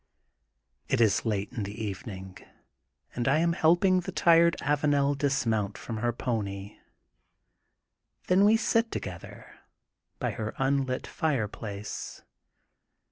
It 0.89 0.99
is 0.99 1.25
late 1.27 1.51
in 1.53 1.61
the 1.61 1.79
evening, 1.83 2.39
and 3.13 3.27
I 3.27 3.37
am 3.37 3.53
helping 3.53 3.99
the 3.99 4.11
tired 4.11 4.55
Avanel 4.61 5.15
dismount 5.15 5.77
from 5.77 5.97
her 5.97 6.11
pony. 6.11 6.77
Then. 8.25 8.43
we 8.43 8.57
sit 8.57 8.91
together 8.91 9.59
by 10.17 10.31
her 10.31 10.55
unlit 10.57 11.05
fireplace. 11.05 12.23